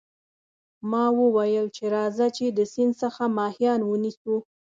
ما 0.89 1.05
وویل 1.19 1.67
چې 1.75 1.83
راځه 1.95 2.27
چې 2.37 2.45
د 2.57 2.59
سیند 2.73 2.93
څخه 3.03 3.23
ماهیان 3.37 3.79
ونیسو. 3.85 4.35